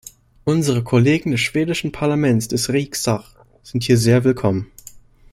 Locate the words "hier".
3.83-3.99